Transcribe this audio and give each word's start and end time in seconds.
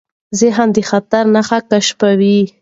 ذهن 0.39 0.67
د 0.75 0.77
خطر 0.89 1.23
نښې 1.35 1.59
کشفوي. 1.69 2.39